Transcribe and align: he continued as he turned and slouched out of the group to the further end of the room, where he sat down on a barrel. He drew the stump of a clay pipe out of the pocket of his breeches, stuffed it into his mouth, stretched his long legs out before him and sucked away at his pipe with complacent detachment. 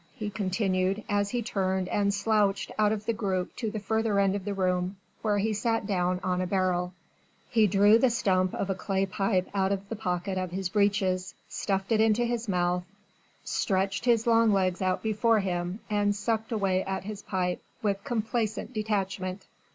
he 0.15 0.31
continued 0.31 1.03
as 1.07 1.29
he 1.29 1.43
turned 1.43 1.87
and 1.89 2.11
slouched 2.11 2.71
out 2.79 2.91
of 2.91 3.05
the 3.05 3.13
group 3.13 3.55
to 3.55 3.69
the 3.69 3.77
further 3.79 4.19
end 4.19 4.35
of 4.35 4.45
the 4.45 4.53
room, 4.55 4.95
where 5.21 5.37
he 5.37 5.53
sat 5.53 5.85
down 5.85 6.19
on 6.23 6.41
a 6.41 6.47
barrel. 6.47 6.91
He 7.51 7.67
drew 7.67 7.99
the 7.99 8.09
stump 8.09 8.55
of 8.55 8.71
a 8.71 8.73
clay 8.73 9.05
pipe 9.05 9.47
out 9.53 9.71
of 9.71 9.87
the 9.89 9.95
pocket 9.95 10.39
of 10.39 10.49
his 10.49 10.69
breeches, 10.69 11.35
stuffed 11.47 11.91
it 11.91 12.01
into 12.01 12.23
his 12.25 12.49
mouth, 12.49 12.83
stretched 13.43 14.05
his 14.05 14.25
long 14.25 14.51
legs 14.51 14.81
out 14.81 15.03
before 15.03 15.39
him 15.41 15.81
and 15.87 16.15
sucked 16.15 16.51
away 16.51 16.81
at 16.83 17.03
his 17.03 17.21
pipe 17.21 17.61
with 17.83 18.03
complacent 18.03 18.73
detachment. 18.73 19.45